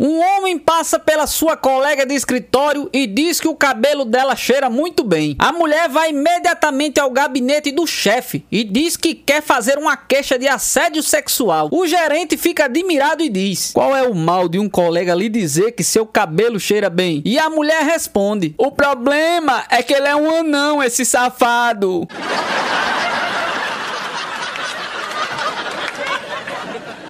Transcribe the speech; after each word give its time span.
Um 0.00 0.18
homem 0.18 0.58
passa 0.58 0.98
pela 0.98 1.26
sua 1.26 1.58
colega 1.58 2.06
de 2.06 2.14
escritório 2.14 2.88
e 2.90 3.06
diz 3.06 3.38
que 3.38 3.46
o 3.46 3.54
cabelo 3.54 4.06
dela 4.06 4.34
cheira 4.34 4.70
muito 4.70 5.04
bem. 5.04 5.36
A 5.38 5.52
mulher 5.52 5.90
vai 5.90 6.08
imediatamente 6.08 6.98
ao 6.98 7.10
gabinete 7.10 7.70
do 7.70 7.86
chefe 7.86 8.42
e 8.50 8.64
diz 8.64 8.96
que 8.96 9.14
quer 9.14 9.42
fazer 9.42 9.76
uma 9.76 9.98
queixa 9.98 10.38
de 10.38 10.48
assédio 10.48 11.02
sexual. 11.02 11.68
O 11.70 11.86
gerente 11.86 12.38
fica 12.38 12.64
admirado 12.64 13.22
e 13.22 13.28
diz: 13.28 13.72
Qual 13.74 13.94
é 13.94 14.02
o 14.02 14.14
mal 14.14 14.48
de 14.48 14.58
um 14.58 14.70
colega 14.70 15.14
lhe 15.14 15.28
dizer 15.28 15.72
que 15.72 15.84
seu 15.84 16.06
cabelo 16.06 16.58
cheira 16.58 16.88
bem? 16.88 17.20
E 17.22 17.38
a 17.38 17.50
mulher 17.50 17.84
responde: 17.84 18.54
O 18.56 18.70
problema 18.70 19.64
é 19.68 19.82
que 19.82 19.92
ele 19.92 20.08
é 20.08 20.16
um 20.16 20.34
anão, 20.34 20.82
esse 20.82 21.04
safado. 21.04 22.08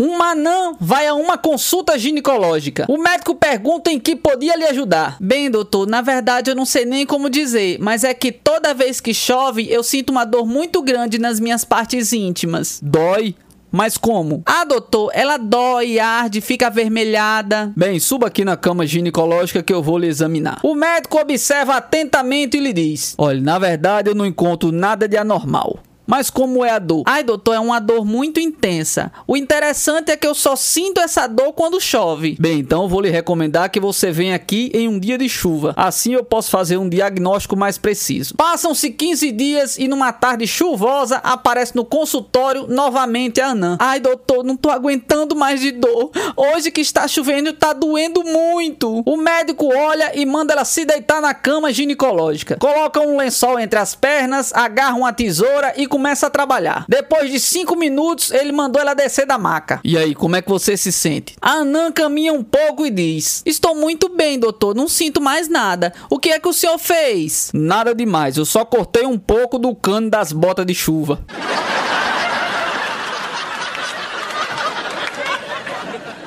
Um 0.01 0.17
manã 0.17 0.75
vai 0.81 1.07
a 1.07 1.13
uma 1.13 1.37
consulta 1.37 1.99
ginecológica. 1.99 2.87
O 2.89 2.97
médico 2.97 3.35
pergunta 3.35 3.93
em 3.93 4.01
que 4.01 4.17
podia 4.17 4.57
lhe 4.57 4.65
ajudar. 4.65 5.19
Bem, 5.21 5.51
doutor, 5.51 5.87
na 5.87 6.01
verdade 6.01 6.51
eu 6.51 6.55
não 6.57 6.65
sei 6.65 6.87
nem 6.87 7.05
como 7.05 7.29
dizer, 7.29 7.77
mas 7.79 8.03
é 8.03 8.15
que 8.15 8.33
toda 8.33 8.73
vez 8.73 8.99
que 8.99 9.13
chove 9.13 9.71
eu 9.71 9.83
sinto 9.83 10.09
uma 10.09 10.25
dor 10.25 10.47
muito 10.47 10.81
grande 10.81 11.19
nas 11.19 11.39
minhas 11.39 11.67
partes 11.67 12.15
íntimas. 12.15 12.81
Dói? 12.83 13.35
Mas 13.71 13.99
como? 13.99 14.43
Ah, 14.47 14.65
doutor, 14.65 15.11
ela 15.13 15.37
dói, 15.37 15.99
arde, 15.99 16.41
fica 16.41 16.69
avermelhada. 16.69 17.71
Bem, 17.77 18.01
suba 18.01 18.29
aqui 18.29 18.43
na 18.43 18.57
cama 18.57 18.87
ginecológica 18.87 19.63
que 19.63 19.73
eu 19.73 19.83
vou 19.83 19.99
lhe 19.99 20.07
examinar. 20.07 20.61
O 20.63 20.75
médico 20.75 21.21
observa 21.21 21.77
atentamente 21.77 22.57
e 22.57 22.61
lhe 22.61 22.73
diz: 22.73 23.15
Olha, 23.19 23.41
na 23.41 23.59
verdade 23.59 24.09
eu 24.09 24.15
não 24.15 24.25
encontro 24.25 24.73
nada 24.73 25.07
de 25.07 25.19
anormal. 25.19 25.79
Mas 26.07 26.31
como 26.31 26.65
é 26.65 26.71
a 26.71 26.79
dor? 26.79 27.03
Ai, 27.07 27.23
doutor, 27.23 27.55
é 27.55 27.61
uma 27.61 27.79
dor 27.79 28.05
muito 28.05 28.41
intensa. 28.41 29.13
O 29.27 29.37
interessante 29.37 30.11
é 30.11 30.17
que 30.17 30.27
eu 30.27 30.35
só 30.35 30.57
sinto 30.57 31.01
essa 31.01 31.27
dor 31.27 31.53
quando 31.53 31.81
chove. 31.81 32.37
Bem, 32.39 32.59
então 32.59 32.89
vou 32.89 33.01
lhe 33.01 33.11
recomendar 33.11 33.71
que 33.71 33.79
você 33.79 34.11
venha 34.11 34.35
aqui 34.35 34.71
em 34.75 34.89
um 34.89 34.99
dia 34.99 35.17
de 35.17 35.29
chuva. 35.29 35.73
Assim 35.77 36.15
eu 36.15 36.25
posso 36.25 36.51
fazer 36.51 36.77
um 36.77 36.89
diagnóstico 36.89 37.57
mais 37.57 37.79
preciso. 37.79 38.35
Passam-se 38.35 38.91
15 38.91 39.33
dias 39.33 39.79
e 39.79 39.87
numa 39.87 40.13
tarde 40.13 40.47
chuvosa 40.47 41.19
aparece 41.19 41.77
no 41.77 41.85
consultório 41.85 42.67
novamente 42.67 43.41
a 43.41 43.49
Anã. 43.49 43.77
Ai, 43.79 44.01
doutor, 44.01 44.43
não 44.43 44.57
tô 44.57 44.71
aguentando 44.71 45.37
mais 45.37 45.61
de 45.61 45.71
dor. 45.71 46.11
Hoje 46.37 46.71
que 46.71 46.81
está 46.81 47.07
chovendo 47.07 47.53
tá 47.53 47.73
doendo 47.73 48.25
muito. 48.25 49.03
O 49.07 49.17
médico 49.17 49.69
olha 49.73 50.13
e 50.19 50.27
manda 50.27 50.53
ela 50.53 50.65
se 50.65 50.85
deitar 50.85 51.21
na 51.21 51.35
cama 51.35 51.73
ginecológica. 51.73 52.57
Coloca 52.59 53.01
um 53.01 53.17
lençol 53.17 53.59
entre 53.59 53.79
as 53.79 53.95
pernas, 53.95 54.53
agarra 54.53 54.97
uma 54.97 55.13
tesoura 55.13 55.73
e 55.77 55.87
começa 56.01 56.29
a 56.29 56.31
trabalhar. 56.31 56.87
Depois 56.89 57.31
de 57.31 57.39
5 57.39 57.77
minutos, 57.77 58.31
ele 58.31 58.53
mandou 58.53 58.81
ela 58.81 58.95
descer 58.95 59.27
da 59.27 59.37
maca. 59.37 59.81
E 59.85 59.99
aí, 59.99 60.15
como 60.15 60.35
é 60.35 60.41
que 60.41 60.49
você 60.49 60.75
se 60.75 60.91
sente? 60.91 61.37
A 61.43 61.57
Anã 61.57 61.93
caminha 61.93 62.33
um 62.33 62.43
pouco 62.43 62.87
e 62.87 62.91
diz: 62.91 63.43
Estou 63.45 63.75
muito 63.75 64.09
bem, 64.09 64.39
doutor, 64.39 64.75
não 64.75 64.89
sinto 64.89 65.21
mais 65.21 65.47
nada. 65.47 65.93
O 66.09 66.19
que 66.19 66.31
é 66.31 66.41
que 66.41 66.49
o 66.49 66.55
senhor 66.55 66.79
fez? 66.79 67.51
Nada 67.53 67.95
demais, 67.95 68.39
eu 68.39 68.47
só 68.47 68.65
cortei 68.65 69.05
um 69.05 69.19
pouco 69.19 69.59
do 69.59 69.75
cano 69.75 70.09
das 70.09 70.33
botas 70.33 70.65
de 70.65 70.75
chuva. 70.75 71.23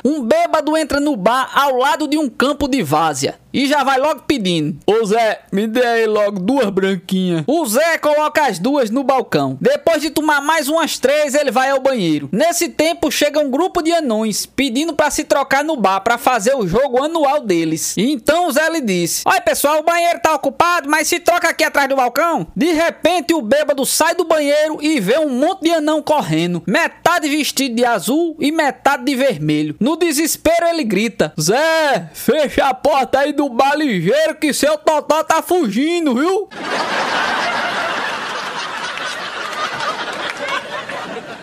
Um 0.05 0.21
bêbado 0.21 0.75
entra 0.75 0.99
no 0.99 1.15
bar 1.15 1.49
ao 1.53 1.77
lado 1.77 2.07
de 2.07 2.17
um 2.17 2.29
campo 2.29 2.67
de 2.67 2.83
várzea 2.83 3.39
e 3.53 3.67
já 3.67 3.83
vai 3.83 3.99
logo 3.99 4.23
pedindo: 4.23 4.77
Ô 4.87 5.05
Zé, 5.05 5.41
me 5.51 5.67
dê 5.67 5.85
aí 5.85 6.07
logo 6.07 6.39
duas 6.39 6.69
branquinhas. 6.69 7.43
O 7.45 7.65
Zé 7.65 7.97
coloca 7.99 8.47
as 8.47 8.57
duas 8.57 8.89
no 8.89 9.03
balcão. 9.03 9.57
Depois 9.61 10.01
de 10.01 10.09
tomar 10.09 10.41
mais 10.41 10.67
umas 10.67 10.97
três, 10.97 11.35
ele 11.35 11.51
vai 11.51 11.69
ao 11.69 11.79
banheiro. 11.79 12.27
Nesse 12.31 12.69
tempo 12.69 13.11
chega 13.11 13.39
um 13.39 13.51
grupo 13.51 13.81
de 13.81 13.91
anões 13.91 14.45
pedindo 14.45 14.93
para 14.93 15.11
se 15.11 15.23
trocar 15.23 15.63
no 15.63 15.77
bar 15.77 16.01
para 16.01 16.17
fazer 16.17 16.55
o 16.55 16.67
jogo 16.67 17.03
anual 17.03 17.41
deles. 17.41 17.95
E 17.95 18.11
então 18.11 18.47
o 18.47 18.51
Zé 18.51 18.67
lhe 18.69 18.81
disse: 18.81 19.21
Oi 19.25 19.39
pessoal, 19.41 19.79
o 19.79 19.83
banheiro 19.83 20.19
tá 20.19 20.33
ocupado, 20.33 20.89
mas 20.89 21.07
se 21.07 21.19
troca 21.19 21.49
aqui 21.49 21.63
atrás 21.63 21.87
do 21.87 21.95
balcão. 21.95 22.47
De 22.55 22.73
repente 22.73 23.33
o 23.33 23.41
bêbado 23.41 23.85
sai 23.85 24.15
do 24.15 24.25
banheiro 24.25 24.79
e 24.81 24.99
vê 24.99 25.19
um 25.19 25.29
monte 25.29 25.61
de 25.61 25.71
anão 25.71 26.01
correndo, 26.01 26.63
metade 26.65 27.29
vestido 27.29 27.75
de 27.75 27.85
azul 27.85 28.35
e 28.39 28.51
metade 28.51 29.05
de 29.05 29.15
vermelho. 29.15 29.75
No 29.79 29.92
desespero 29.95 30.65
ele 30.67 30.83
grita: 30.83 31.33
Zé, 31.39 32.09
fecha 32.13 32.65
a 32.65 32.73
porta 32.73 33.19
aí 33.19 33.31
do 33.31 33.43
do 33.43 33.49
bar 33.49 33.75
ligeiro 33.75 34.35
que 34.35 34.53
seu 34.53 34.77
totó 34.77 35.21
tá 35.23 35.41
fugindo, 35.41 36.15
viu? 36.15 36.49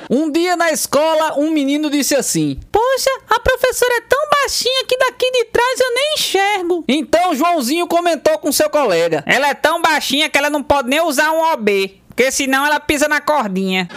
Um 0.08 0.30
dia 0.30 0.56
na 0.56 0.72
escola, 0.72 1.38
um 1.38 1.50
menino 1.50 1.90
disse 1.90 2.16
assim: 2.16 2.58
Poxa, 2.72 3.10
a 3.28 3.38
professora 3.38 3.94
é 3.96 4.00
tão 4.00 4.18
baixinha 4.40 4.84
que 4.88 4.96
daqui 4.96 5.30
de 5.30 5.44
trás 5.44 5.80
eu 5.80 5.94
nem 5.94 6.14
enxergo. 6.14 6.84
Então 6.88 7.34
Joãozinho 7.34 7.86
comentou 7.86 8.38
com 8.38 8.50
seu 8.50 8.70
colega: 8.70 9.22
Ela 9.26 9.48
é 9.48 9.54
tão 9.54 9.80
baixinha 9.82 10.28
que 10.30 10.38
ela 10.38 10.50
não 10.50 10.62
pode 10.62 10.88
nem 10.88 11.00
usar 11.02 11.30
um 11.32 11.52
OB, 11.52 12.00
porque 12.08 12.30
senão 12.32 12.66
ela 12.66 12.80
pisa 12.80 13.06
na 13.06 13.20
cordinha. 13.20 13.88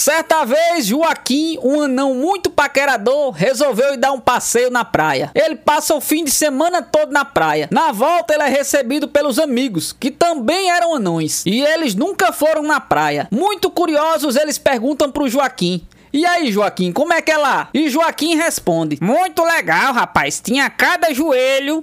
Certa 0.00 0.46
vez, 0.46 0.86
Joaquim, 0.86 1.58
um 1.62 1.82
anão 1.82 2.14
muito 2.14 2.48
paquerador, 2.48 3.32
resolveu 3.32 3.92
ir 3.92 3.98
dar 3.98 4.12
um 4.12 4.18
passeio 4.18 4.70
na 4.70 4.82
praia. 4.82 5.30
Ele 5.34 5.56
passa 5.56 5.94
o 5.94 6.00
fim 6.00 6.24
de 6.24 6.30
semana 6.30 6.80
todo 6.80 7.12
na 7.12 7.22
praia. 7.22 7.68
Na 7.70 7.92
volta, 7.92 8.32
ele 8.32 8.44
é 8.44 8.48
recebido 8.48 9.06
pelos 9.06 9.38
amigos, 9.38 9.92
que 9.92 10.10
também 10.10 10.70
eram 10.70 10.94
anões, 10.94 11.44
e 11.44 11.60
eles 11.60 11.94
nunca 11.94 12.32
foram 12.32 12.62
na 12.62 12.80
praia. 12.80 13.28
Muito 13.30 13.70
curiosos, 13.70 14.36
eles 14.36 14.56
perguntam 14.56 15.12
pro 15.12 15.28
Joaquim: 15.28 15.86
e 16.14 16.24
aí, 16.24 16.50
Joaquim, 16.50 16.92
como 16.92 17.12
é 17.12 17.20
que 17.20 17.30
é 17.30 17.36
lá? 17.36 17.68
E 17.74 17.90
Joaquim 17.90 18.36
responde: 18.36 18.96
Muito 19.02 19.44
legal, 19.44 19.92
rapaz. 19.92 20.40
Tinha 20.40 20.70
cada 20.70 21.12
joelho. 21.12 21.82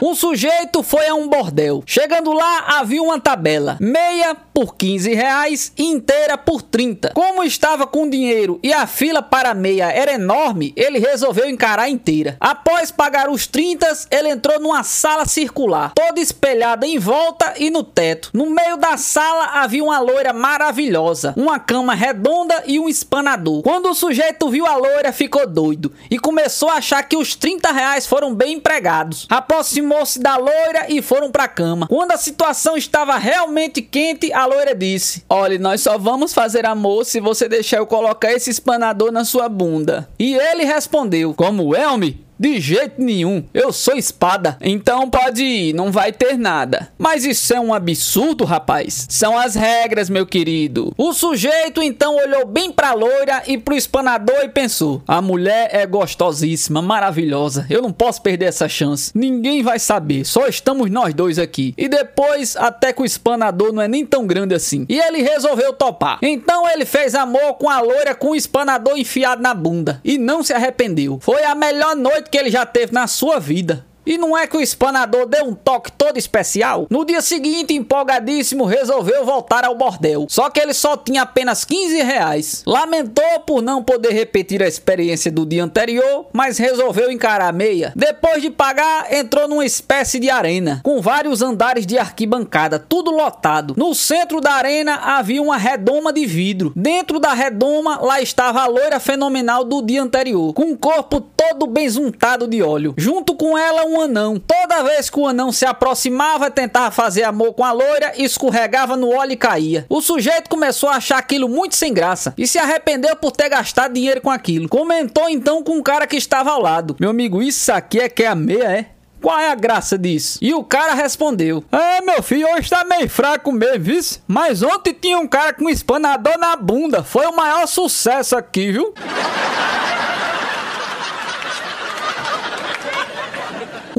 Um 0.00 0.14
sujeito 0.14 0.82
foi 0.82 1.08
a 1.08 1.14
um 1.14 1.28
bordel. 1.28 1.82
Chegando 1.84 2.32
lá, 2.32 2.64
havia 2.78 3.02
uma 3.02 3.18
tabela. 3.20 3.76
Meia 3.80 4.36
por 4.54 4.76
15 4.76 5.12
reais 5.12 5.72
e 5.76 5.84
inteira 5.84 6.38
por 6.38 6.62
30. 6.62 7.12
Como 7.14 7.42
estava 7.42 7.86
com 7.86 8.08
dinheiro 8.08 8.60
e 8.62 8.72
a 8.72 8.86
fila 8.86 9.20
para 9.22 9.50
a 9.50 9.54
meia 9.54 9.90
era 9.90 10.12
enorme, 10.12 10.72
ele 10.76 10.98
resolveu 10.98 11.48
encarar 11.48 11.88
inteira. 11.88 12.36
Após 12.38 12.90
pagar 12.90 13.28
os 13.28 13.46
30, 13.46 14.06
ele 14.10 14.28
entrou 14.28 14.60
numa 14.60 14.84
sala 14.84 15.26
circular, 15.26 15.92
toda 15.94 16.20
espelhada 16.20 16.86
em 16.86 16.98
volta 16.98 17.54
e 17.56 17.70
no 17.70 17.82
teto. 17.82 18.30
No 18.32 18.50
meio 18.50 18.76
da 18.76 18.96
sala 18.96 19.62
havia 19.62 19.82
uma 19.82 19.98
loira 19.98 20.32
maravilhosa, 20.32 21.34
uma 21.36 21.58
cama 21.58 21.94
redonda 21.94 22.62
e 22.66 22.78
um 22.78 22.88
espanador. 22.88 23.62
Quando 23.62 23.88
o 23.90 23.94
sujeito 23.94 24.48
viu 24.48 24.66
a 24.66 24.76
loira, 24.76 25.12
ficou 25.12 25.46
doido 25.46 25.92
e 26.10 26.18
começou 26.18 26.68
a 26.68 26.74
achar 26.74 27.02
que 27.02 27.16
os 27.16 27.34
30 27.34 27.72
reais 27.72 28.06
foram 28.06 28.34
bem 28.34 28.54
empregados. 28.54 29.26
Aproximou 29.28 29.87
aproximou-se 29.88 30.18
da 30.20 30.36
loira 30.36 30.86
e 30.88 31.00
foram 31.00 31.30
para 31.30 31.44
a 31.44 31.48
cama. 31.48 31.86
Quando 31.88 32.12
a 32.12 32.16
situação 32.16 32.76
estava 32.76 33.16
realmente 33.16 33.80
quente, 33.80 34.32
a 34.32 34.44
loira 34.46 34.74
disse: 34.74 35.24
Olhe, 35.28 35.58
nós 35.58 35.80
só 35.80 35.96
vamos 35.96 36.34
fazer 36.34 36.66
amor 36.66 37.04
se 37.04 37.20
você 37.20 37.48
deixar 37.48 37.78
eu 37.78 37.86
colocar 37.86 38.32
esse 38.32 38.50
espanador 38.50 39.10
na 39.10 39.24
sua 39.24 39.48
bunda. 39.48 40.08
E 40.18 40.34
ele 40.34 40.64
respondeu: 40.64 41.34
Como 41.34 41.74
homem? 41.74 42.20
De 42.38 42.60
jeito 42.60 43.02
nenhum, 43.02 43.44
eu 43.52 43.72
sou 43.72 43.96
espada, 43.96 44.56
então 44.60 45.10
pode 45.10 45.42
ir, 45.42 45.72
não 45.72 45.90
vai 45.90 46.12
ter 46.12 46.38
nada. 46.38 46.92
Mas 46.96 47.24
isso 47.24 47.52
é 47.52 47.58
um 47.58 47.74
absurdo, 47.74 48.44
rapaz. 48.44 49.06
São 49.08 49.36
as 49.36 49.56
regras, 49.56 50.08
meu 50.08 50.24
querido. 50.24 50.92
O 50.96 51.12
sujeito 51.12 51.82
então 51.82 52.14
olhou 52.16 52.46
bem 52.46 52.70
pra 52.70 52.92
loira 52.92 53.42
e 53.46 53.58
pro 53.58 53.74
espanador 53.74 54.44
e 54.44 54.48
pensou: 54.48 55.02
a 55.06 55.20
mulher 55.20 55.70
é 55.72 55.84
gostosíssima, 55.84 56.80
maravilhosa. 56.80 57.66
Eu 57.68 57.82
não 57.82 57.92
posso 57.92 58.22
perder 58.22 58.46
essa 58.46 58.68
chance. 58.68 59.10
Ninguém 59.14 59.62
vai 59.62 59.80
saber, 59.80 60.24
só 60.24 60.46
estamos 60.46 60.88
nós 60.90 61.12
dois 61.12 61.40
aqui. 61.40 61.74
E 61.76 61.88
depois, 61.88 62.56
até 62.56 62.92
que 62.92 63.02
o 63.02 63.04
espanador 63.04 63.72
não 63.72 63.82
é 63.82 63.88
nem 63.88 64.06
tão 64.06 64.26
grande 64.26 64.54
assim. 64.54 64.86
E 64.88 64.98
ele 64.98 65.22
resolveu 65.22 65.72
topar. 65.72 66.18
Então 66.22 66.70
ele 66.70 66.84
fez 66.84 67.16
amor 67.16 67.54
com 67.54 67.68
a 67.68 67.80
loira 67.80 68.14
com 68.14 68.30
o 68.30 68.36
espanador 68.36 68.96
enfiado 68.96 69.42
na 69.42 69.54
bunda 69.54 70.00
e 70.04 70.18
não 70.18 70.42
se 70.42 70.52
arrependeu. 70.52 71.18
Foi 71.20 71.42
a 71.42 71.54
melhor 71.54 71.96
noite 71.96 72.27
que 72.30 72.38
ele 72.38 72.50
já 72.50 72.64
teve 72.66 72.92
na 72.92 73.06
sua 73.06 73.38
vida. 73.38 73.84
E 74.08 74.16
não 74.16 74.34
é 74.34 74.46
que 74.46 74.56
o 74.56 74.60
espanador 74.62 75.26
deu 75.26 75.44
um 75.44 75.54
toque 75.54 75.92
todo 75.92 76.16
especial? 76.16 76.86
No 76.88 77.04
dia 77.04 77.20
seguinte, 77.20 77.74
empolgadíssimo, 77.74 78.64
resolveu 78.64 79.22
voltar 79.22 79.66
ao 79.66 79.74
bordel. 79.74 80.24
Só 80.30 80.48
que 80.48 80.58
ele 80.58 80.72
só 80.72 80.96
tinha 80.96 81.20
apenas 81.20 81.62
15 81.62 82.02
reais. 82.04 82.62
Lamentou 82.66 83.40
por 83.46 83.60
não 83.60 83.84
poder 83.84 84.14
repetir 84.14 84.62
a 84.62 84.66
experiência 84.66 85.30
do 85.30 85.44
dia 85.44 85.62
anterior, 85.62 86.24
mas 86.32 86.56
resolveu 86.56 87.12
encarar 87.12 87.50
a 87.50 87.52
meia. 87.52 87.92
Depois 87.94 88.40
de 88.40 88.48
pagar, 88.48 89.12
entrou 89.12 89.46
numa 89.46 89.66
espécie 89.66 90.18
de 90.18 90.30
arena, 90.30 90.80
com 90.82 91.02
vários 91.02 91.42
andares 91.42 91.84
de 91.84 91.98
arquibancada, 91.98 92.78
tudo 92.78 93.10
lotado. 93.10 93.74
No 93.76 93.94
centro 93.94 94.40
da 94.40 94.52
arena 94.52 94.94
havia 94.94 95.42
uma 95.42 95.58
redoma 95.58 96.14
de 96.14 96.24
vidro. 96.24 96.72
Dentro 96.74 97.20
da 97.20 97.34
redoma, 97.34 98.00
lá 98.00 98.22
estava 98.22 98.62
a 98.62 98.66
loira 98.66 98.98
fenomenal 98.98 99.64
do 99.64 99.82
dia 99.82 100.02
anterior, 100.02 100.54
com 100.54 100.72
o 100.72 100.78
corpo 100.78 101.20
todo 101.38 101.68
bem 101.68 101.88
juntado 101.88 102.48
de 102.48 102.60
óleo. 102.60 102.94
Junto 102.98 103.36
com 103.36 103.56
ela, 103.56 103.84
um 103.84 104.00
anão. 104.00 104.42
Toda 104.44 104.82
vez 104.82 105.08
que 105.08 105.20
o 105.20 105.28
anão 105.28 105.52
se 105.52 105.64
aproximava, 105.64 106.50
tentava 106.50 106.90
fazer 106.90 107.22
amor 107.22 107.54
com 107.54 107.64
a 107.64 107.70
loira, 107.70 108.12
escorregava 108.16 108.96
no 108.96 109.10
óleo 109.10 109.32
e 109.32 109.36
caía. 109.36 109.86
O 109.88 110.00
sujeito 110.00 110.50
começou 110.50 110.88
a 110.88 110.96
achar 110.96 111.18
aquilo 111.18 111.48
muito 111.48 111.76
sem 111.76 111.94
graça 111.94 112.34
e 112.36 112.44
se 112.44 112.58
arrependeu 112.58 113.14
por 113.14 113.30
ter 113.30 113.48
gastado 113.48 113.92
dinheiro 113.94 114.20
com 114.20 114.30
aquilo. 114.30 114.68
Comentou 114.68 115.28
então 115.28 115.62
com 115.62 115.76
um 115.76 115.82
cara 115.82 116.08
que 116.08 116.16
estava 116.16 116.50
ao 116.50 116.60
lado: 116.60 116.96
Meu 116.98 117.10
amigo, 117.10 117.40
isso 117.40 117.70
aqui 117.70 118.00
é 118.00 118.08
que 118.08 118.24
é 118.24 118.26
a 118.26 118.34
meia, 118.34 118.64
é? 118.64 118.86
Qual 119.20 119.38
é 119.38 119.50
a 119.50 119.54
graça 119.54 119.96
disso? 119.96 120.38
E 120.42 120.52
o 120.54 120.64
cara 120.64 120.94
respondeu: 120.94 121.64
É, 121.70 122.00
meu 122.00 122.22
filho, 122.22 122.48
hoje 122.52 122.68
tá 122.68 122.84
meio 122.84 123.08
fraco 123.08 123.52
mesmo, 123.52 123.84
viu? 123.84 124.00
Mas 124.26 124.62
ontem 124.62 124.92
tinha 124.92 125.18
um 125.18 125.26
cara 125.26 125.52
com 125.52 125.64
um 125.64 125.70
espanador 125.70 126.36
na 126.38 126.56
bunda. 126.56 127.02
Foi 127.02 127.26
o 127.26 127.36
maior 127.36 127.66
sucesso 127.66 128.36
aqui, 128.36 128.72
viu? 128.72 128.94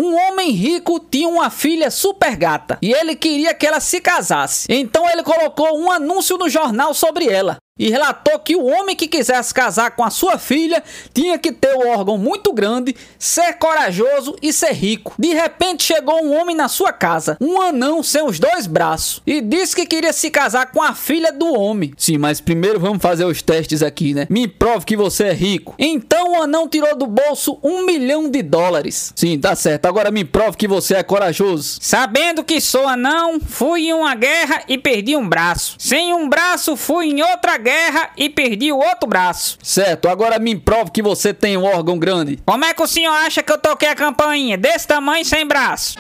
Um 0.10 0.16
homem 0.16 0.50
rico 0.50 1.00
tinha 1.00 1.28
uma 1.28 1.52
filha 1.52 1.92
super 1.92 2.36
gata 2.36 2.80
e 2.82 2.92
ele 2.92 3.16
queria 3.16 3.54
que 3.54 3.68
ela 3.68 3.80
se 3.80 4.02
casasse. 4.02 4.66
Então 4.68 5.08
ele 5.08 5.22
colocou 5.22 5.80
um 5.80 5.92
anúncio 5.92 6.36
no 6.36 6.50
jornal 6.50 6.96
sobre 6.96 7.28
ela 7.28 7.58
e 7.80 7.90
relatou 7.90 8.38
que 8.40 8.58
o 8.58 8.66
homem 8.66 8.94
que 8.94 9.08
quisesse 9.08 9.54
casar 9.54 9.92
com 9.92 10.04
a 10.04 10.10
sua 10.10 10.38
filha 10.38 10.84
tinha 11.14 11.40
que 11.40 11.54
ter 11.54 11.74
o 11.74 11.86
um 11.86 11.90
órgão 11.92 12.18
muito 12.18 12.52
grande, 12.52 12.94
ser 13.18 13.54
corajoso 13.54 14.36
e 14.42 14.52
ser 14.52 14.74
rico. 14.74 15.16
De 15.18 15.30
repente 15.30 15.84
chegou 15.84 16.22
um 16.22 16.38
homem 16.38 16.56
na 16.56 16.68
sua 16.68 16.92
casa, 16.92 17.38
um 17.40 17.62
anão 17.62 18.04
sem 18.04 18.22
os 18.22 18.38
dois 18.38 18.68
braços, 18.68 19.22
e 19.26 19.40
disse 19.40 19.74
que 19.74 19.86
queria 19.86 20.12
se 20.12 20.30
casar 20.30 20.72
com 20.72 20.84
a 20.84 20.94
filha 20.94 21.32
do 21.32 21.54
homem. 21.54 21.94
Sim, 21.98 22.18
mas 22.18 22.42
primeiro 22.42 22.80
vamos 22.80 23.02
fazer 23.02 23.24
os 23.24 23.42
testes 23.42 23.82
aqui, 23.82 24.14
né? 24.14 24.28
Me 24.30 24.46
prove 24.48 24.86
que 24.86 24.98
você 24.98 25.26
é 25.26 25.34
rico. 25.34 25.74
Então 25.80 26.34
o 26.34 26.42
anão 26.42 26.68
tirou 26.68 26.98
do 26.98 27.08
bolso 27.08 27.58
um 27.64 27.86
milhão 27.86 28.30
de 28.30 28.44
dólares. 28.44 29.14
Sim, 29.16 29.40
tá 29.40 29.56
certo. 29.56 29.86
Agora 29.86 30.12
me 30.12 30.26
prove 30.26 30.58
que 30.58 30.68
você 30.68 30.96
é 30.96 31.04
corajoso. 31.04 31.78
Sabendo 31.82 32.44
que 32.44 32.60
sou 32.60 32.86
anão, 32.86 33.40
fui 33.40 33.88
em 33.88 33.94
uma 33.94 34.16
guerra 34.16 34.64
e 34.68 34.78
perdi 34.78 35.16
um 35.16 35.28
braço. 35.28 35.76
Sem 35.80 36.14
um 36.14 36.28
braço, 36.28 36.76
fui 36.76 37.08
em 37.08 37.22
outra 37.22 37.58
guerra 37.58 37.69
guerra 37.70 38.10
e 38.18 38.28
perdi 38.30 38.72
o 38.72 38.78
outro 38.78 39.08
braço. 39.08 39.60
Certo, 39.62 40.10
agora 40.10 40.40
me 40.40 40.56
prove 40.56 40.90
que 40.92 41.04
você 41.04 41.32
tem 41.32 41.56
um 41.56 41.64
órgão 41.64 42.00
grande. 42.00 42.40
Como 42.44 42.66
é 42.66 42.74
que 42.74 42.82
o 42.82 42.88
senhor 42.88 43.12
acha 43.12 43.44
que 43.44 43.52
eu 43.52 43.60
toquei 43.60 43.90
a 43.90 43.96
campainha 43.96 44.58
desse 44.58 44.88
tamanho 44.88 45.24
sem 45.24 45.46
braço? 45.46 45.96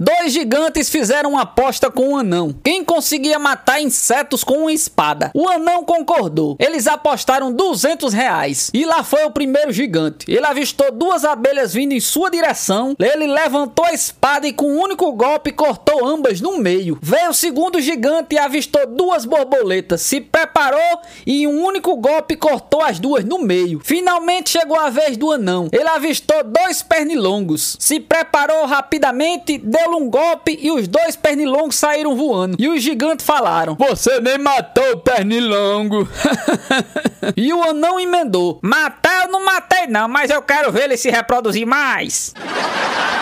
Dois 0.00 0.32
gigantes 0.32 0.88
fizeram 0.88 1.30
uma 1.30 1.42
aposta 1.42 1.90
com 1.90 2.10
um 2.10 2.16
anão. 2.16 2.54
Quem 2.62 2.84
conseguia 2.84 3.36
matar 3.36 3.82
insetos 3.82 4.44
com 4.44 4.58
uma 4.58 4.72
espada? 4.72 5.32
O 5.34 5.48
anão 5.48 5.82
concordou. 5.82 6.56
Eles 6.60 6.86
apostaram 6.86 7.52
200 7.52 8.12
reais. 8.12 8.70
E 8.72 8.84
lá 8.84 9.02
foi 9.02 9.24
o 9.24 9.32
primeiro 9.32 9.72
gigante. 9.72 10.30
Ele 10.30 10.46
avistou 10.46 10.92
duas 10.92 11.24
abelhas 11.24 11.74
vindo 11.74 11.94
em 11.94 11.98
sua 11.98 12.30
direção. 12.30 12.94
Ele 12.96 13.26
levantou 13.26 13.84
a 13.84 13.92
espada 13.92 14.46
e 14.46 14.52
com 14.52 14.70
um 14.70 14.80
único 14.80 15.12
golpe 15.14 15.50
cortou 15.50 16.06
ambas 16.06 16.40
no 16.40 16.58
meio. 16.58 16.96
Veio 17.02 17.30
o 17.30 17.34
segundo 17.34 17.80
gigante 17.80 18.36
e 18.36 18.38
avistou 18.38 18.86
duas 18.86 19.24
borboletas. 19.24 20.02
Se 20.02 20.20
preparou 20.20 21.00
e 21.26 21.42
em 21.42 21.48
um 21.48 21.64
único 21.64 21.96
golpe 21.96 22.36
cortou 22.36 22.82
as 22.82 23.00
duas 23.00 23.24
no 23.24 23.40
meio. 23.40 23.80
Finalmente 23.82 24.50
chegou 24.50 24.78
a 24.78 24.90
vez 24.90 25.16
do 25.16 25.32
anão. 25.32 25.68
Ele 25.72 25.88
avistou 25.88 26.44
dois 26.44 26.84
pernilongos. 26.84 27.76
Se 27.80 27.98
preparou 27.98 28.64
rapidamente, 28.64 29.58
deu 29.58 29.87
deu 29.88 29.98
um 29.98 30.10
golpe 30.10 30.58
e 30.60 30.70
os 30.70 30.86
dois 30.86 31.16
pernilongos 31.16 31.76
saíram 31.76 32.16
voando. 32.16 32.56
E 32.58 32.68
os 32.68 32.82
gigantes 32.82 33.24
falaram: 33.24 33.76
Você 33.76 34.20
nem 34.20 34.38
matou 34.38 34.92
o 34.92 34.98
pernilongo. 34.98 36.08
e 37.36 37.52
o 37.52 37.62
anão 37.62 37.98
emendou: 37.98 38.58
Matar 38.62 39.24
eu 39.24 39.32
não 39.32 39.44
matei, 39.44 39.86
não, 39.86 40.08
mas 40.08 40.30
eu 40.30 40.42
quero 40.42 40.70
ver 40.70 40.84
ele 40.84 40.96
se 40.96 41.10
reproduzir 41.10 41.66
mais. 41.66 42.34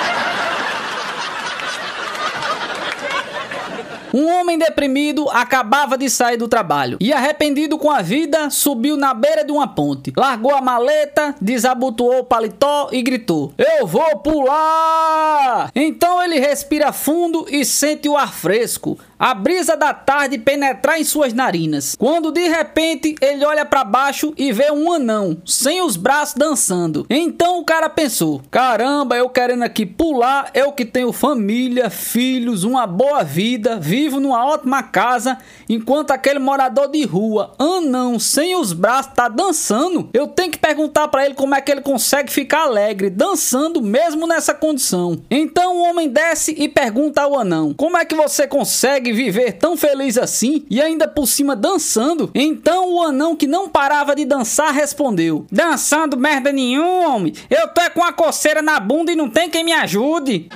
Um 4.16 4.34
homem 4.34 4.56
deprimido 4.56 5.28
acabava 5.28 5.98
de 5.98 6.08
sair 6.08 6.38
do 6.38 6.48
trabalho 6.48 6.96
e, 6.98 7.12
arrependido 7.12 7.76
com 7.76 7.90
a 7.90 8.00
vida, 8.00 8.48
subiu 8.48 8.96
na 8.96 9.12
beira 9.12 9.44
de 9.44 9.52
uma 9.52 9.68
ponte, 9.68 10.10
largou 10.16 10.54
a 10.54 10.62
maleta, 10.62 11.34
desabotoou 11.38 12.20
o 12.20 12.24
paletó 12.24 12.88
e 12.92 13.02
gritou: 13.02 13.52
Eu 13.58 13.86
vou 13.86 14.16
pular! 14.20 15.70
Então 15.74 16.22
ele 16.22 16.40
respira 16.40 16.94
fundo 16.94 17.44
e 17.50 17.62
sente 17.62 18.08
o 18.08 18.16
ar 18.16 18.32
fresco, 18.32 18.98
a 19.18 19.34
brisa 19.34 19.76
da 19.76 19.92
tarde 19.92 20.38
penetrar 20.38 20.98
em 20.98 21.04
suas 21.04 21.34
narinas. 21.34 21.94
Quando 21.98 22.32
de 22.32 22.48
repente 22.48 23.16
ele 23.20 23.44
olha 23.44 23.66
para 23.66 23.84
baixo 23.84 24.32
e 24.34 24.50
vê 24.50 24.70
um 24.70 24.92
anão 24.92 25.36
sem 25.44 25.82
os 25.82 25.94
braços 25.94 26.36
dançando. 26.36 27.04
Então 27.10 27.58
o 27.58 27.64
cara 27.66 27.90
pensou: 27.90 28.40
caramba, 28.50 29.14
eu 29.14 29.28
querendo 29.28 29.62
aqui 29.62 29.84
pular, 29.84 30.50
eu 30.54 30.72
que 30.72 30.86
tenho 30.86 31.12
família, 31.12 31.90
filhos, 31.90 32.64
uma 32.64 32.86
boa 32.86 33.22
vida, 33.22 33.78
vivo 34.06 34.20
numa 34.20 34.46
ótima 34.46 34.84
casa, 34.84 35.36
enquanto 35.68 36.12
aquele 36.12 36.38
morador 36.38 36.88
de 36.88 37.04
rua, 37.04 37.52
anão 37.58 38.20
sem 38.20 38.54
os 38.54 38.72
braços, 38.72 39.12
tá 39.14 39.28
dançando. 39.28 40.08
Eu 40.14 40.28
tenho 40.28 40.52
que 40.52 40.58
perguntar 40.58 41.08
para 41.08 41.26
ele 41.26 41.34
como 41.34 41.56
é 41.56 41.60
que 41.60 41.72
ele 41.72 41.80
consegue 41.80 42.32
ficar 42.32 42.62
alegre 42.62 43.10
dançando 43.10 43.82
mesmo 43.82 44.26
nessa 44.26 44.54
condição. 44.54 45.20
Então 45.28 45.76
o 45.76 45.82
homem 45.82 46.08
desce 46.08 46.54
e 46.56 46.68
pergunta 46.68 47.22
ao 47.22 47.36
anão: 47.36 47.74
como 47.74 47.96
é 47.96 48.04
que 48.04 48.14
você 48.14 48.46
consegue 48.46 49.12
viver 49.12 49.52
tão 49.52 49.76
feliz 49.76 50.16
assim 50.16 50.64
e 50.70 50.80
ainda 50.80 51.08
por 51.08 51.26
cima 51.26 51.56
dançando? 51.56 52.30
Então 52.32 52.92
o 52.92 53.02
anão 53.02 53.34
que 53.34 53.48
não 53.48 53.68
parava 53.68 54.14
de 54.14 54.24
dançar 54.24 54.72
respondeu: 54.72 55.46
Dançando 55.50 56.16
merda 56.16 56.52
nenhum, 56.52 57.10
homem. 57.10 57.32
Eu 57.50 57.66
tô 57.68 57.80
com 57.92 58.04
a 58.04 58.12
coceira 58.12 58.62
na 58.62 58.78
bunda 58.78 59.10
e 59.10 59.16
não 59.16 59.28
tem 59.28 59.50
quem 59.50 59.64
me 59.64 59.72
ajude. 59.72 60.48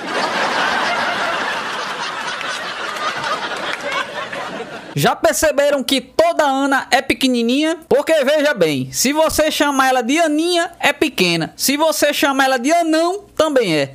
Já 4.95 5.15
perceberam 5.15 5.85
que 5.85 6.01
toda 6.01 6.45
Ana 6.45 6.87
é 6.91 7.01
pequenininha? 7.01 7.79
Porque 7.89 8.25
veja 8.25 8.53
bem, 8.53 8.91
se 8.93 9.13
você 9.13 9.51
chamar 9.51 9.89
ela 9.89 10.03
de 10.03 10.19
Aninha, 10.19 10.73
é 10.81 10.93
pequena. 10.93 11.53
Se 11.57 11.77
você 11.77 12.13
chamar 12.13 12.45
ela 12.45 12.59
de 12.59 12.73
Anão, 12.73 13.25
também 13.37 13.75
é. 13.75 13.95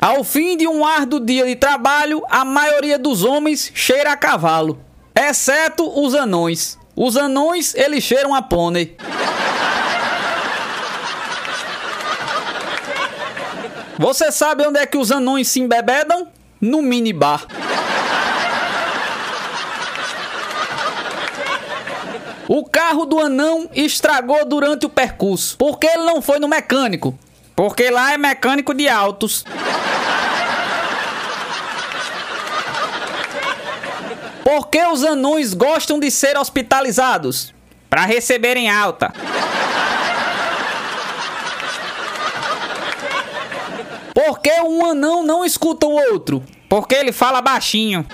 Ao 0.00 0.22
fim 0.22 0.56
de 0.56 0.66
um 0.68 0.84
árduo 0.84 1.18
dia 1.18 1.46
de 1.46 1.56
trabalho, 1.56 2.22
a 2.28 2.44
maioria 2.44 2.98
dos 2.98 3.24
homens 3.24 3.70
cheira 3.74 4.12
a 4.12 4.16
cavalo, 4.16 4.78
exceto 5.14 5.88
os 5.98 6.14
anões. 6.14 6.78
Os 6.94 7.16
anões, 7.16 7.74
eles 7.74 8.04
cheiram 8.04 8.34
a 8.34 8.42
pônei. 8.42 8.96
Você 14.04 14.30
sabe 14.30 14.66
onde 14.66 14.78
é 14.78 14.84
que 14.84 14.98
os 14.98 15.10
anões 15.10 15.48
se 15.48 15.60
embebedam? 15.60 16.28
No 16.60 16.82
minibar. 16.82 17.46
O 22.46 22.66
carro 22.66 23.06
do 23.06 23.18
anão 23.18 23.66
estragou 23.74 24.44
durante 24.44 24.84
o 24.84 24.90
percurso, 24.90 25.56
porque 25.56 25.86
ele 25.86 26.02
não 26.02 26.20
foi 26.20 26.38
no 26.38 26.46
mecânico. 26.46 27.18
Porque 27.56 27.88
lá 27.88 28.12
é 28.12 28.18
mecânico 28.18 28.74
de 28.74 28.86
autos. 28.90 29.42
Por 34.44 34.68
que 34.68 34.84
os 34.84 35.02
anões 35.02 35.54
gostam 35.54 35.98
de 35.98 36.10
ser 36.10 36.36
hospitalizados? 36.36 37.54
Para 37.88 38.04
receberem 38.04 38.68
alta. 38.68 39.14
Por 44.14 44.38
que 44.38 44.52
um 44.60 44.86
anão 44.86 45.24
não 45.24 45.44
escuta 45.44 45.86
o 45.86 45.92
outro? 46.12 46.40
Porque 46.68 46.94
ele 46.94 47.10
fala 47.10 47.42
baixinho. 47.42 48.06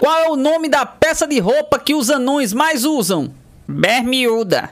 Qual 0.00 0.18
é 0.18 0.28
o 0.28 0.36
nome 0.36 0.68
da 0.68 0.84
peça 0.84 1.26
de 1.26 1.38
roupa 1.38 1.78
que 1.78 1.94
os 1.94 2.10
anões 2.10 2.52
mais 2.52 2.84
usam? 2.84 3.32
Bermiúda. 3.68 4.70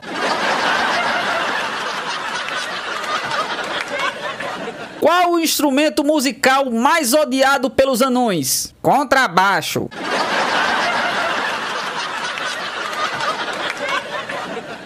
Qual 4.99 5.33
o 5.33 5.39
instrumento 5.39 6.03
musical 6.03 6.69
mais 6.69 7.13
odiado 7.13 7.69
pelos 7.69 8.01
anões? 8.01 8.73
Contrabaixo. 8.81 9.89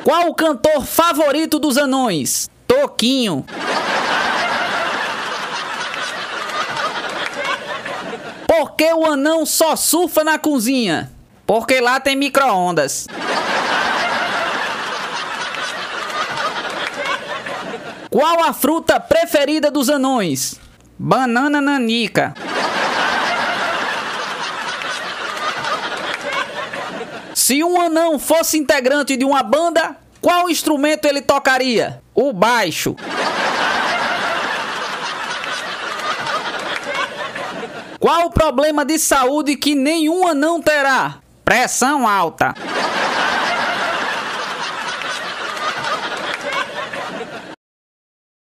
Qual 0.10 0.28
o 0.28 0.34
cantor 0.34 0.84
favorito 0.88 1.60
dos 1.60 1.78
anões? 1.78 2.50
Toquinho. 2.68 3.46
Por 8.48 8.72
que 8.72 8.92
o 8.92 9.06
anão 9.06 9.46
só 9.46 9.76
surfa 9.76 10.24
na 10.24 10.40
cozinha? 10.40 11.12
Porque 11.46 11.80
lá 11.80 12.00
tem 12.00 12.16
micro-ondas. 12.16 13.06
Qual 18.10 18.44
a 18.46 18.52
fruta 18.52 19.00
preferida 19.00 19.70
dos 19.70 19.92
anões? 19.92 20.60
Banana 20.98 21.62
nanica. 21.62 22.34
Se 27.36 27.64
um 27.64 27.80
anão 27.80 28.20
fosse 28.20 28.58
integrante 28.58 29.16
de 29.16 29.26
uma 29.26 29.42
banda, 29.42 29.99
qual 30.22 30.50
instrumento 30.50 31.06
ele 31.06 31.22
tocaria? 31.22 32.02
O 32.14 32.34
baixo. 32.34 32.96
Qual 38.00 38.28
o 38.28 38.32
problema 38.32 38.86
de 38.86 38.98
saúde 38.98 39.56
que 39.56 39.76
nenhum 39.76 40.28
anão 40.28 40.62
terá? 40.62 41.16
Pressão 41.44 42.08
alta. 42.08 42.54